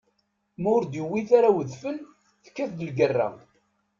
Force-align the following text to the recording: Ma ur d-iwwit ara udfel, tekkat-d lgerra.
Ma 0.61 0.69
ur 0.77 0.83
d-iwwit 0.85 1.29
ara 1.37 1.49
udfel, 1.59 1.97
tekkat-d 2.43 2.79
lgerra. 2.89 3.29